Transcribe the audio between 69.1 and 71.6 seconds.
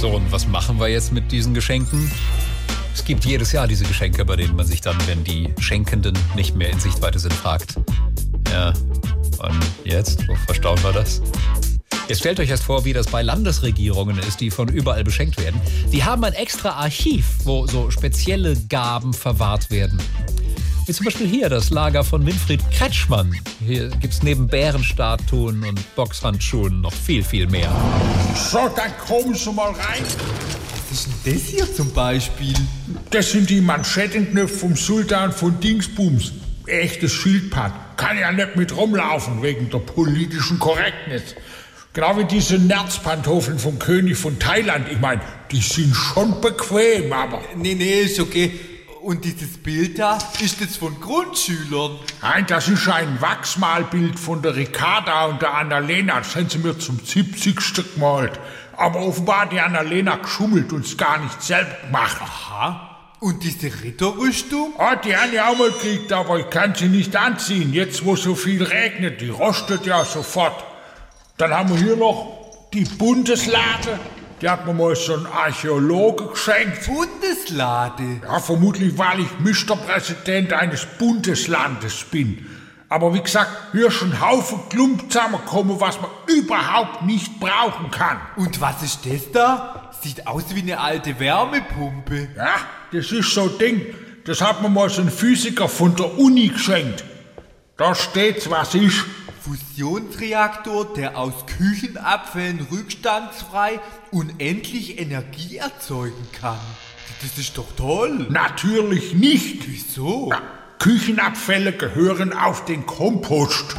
die rostet ja sofort. Dann